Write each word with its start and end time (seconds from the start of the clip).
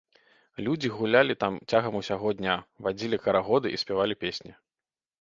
Людзі 0.67 0.89
гулялі 1.01 1.35
там 1.43 1.53
цягам 1.69 1.99
усяго 2.01 2.33
дня, 2.41 2.57
вадзілі 2.87 3.23
карагоды 3.27 3.67
і 3.79 3.85
спявалі 3.87 4.23
песні. 4.27 4.53